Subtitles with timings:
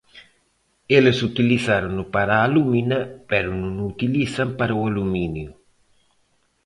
[0.97, 5.51] Eles utilizárono para a alúmina pero non o utilizan para o aluminio.